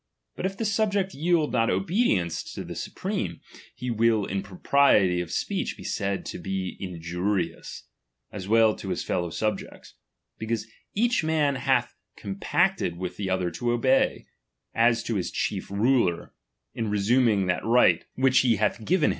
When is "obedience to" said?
1.69-2.63